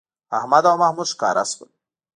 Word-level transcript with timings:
احمد 0.37 0.63
او 0.69 0.75
محمود 0.81 1.07
ښکاره 1.13 1.43
شول 1.51 1.69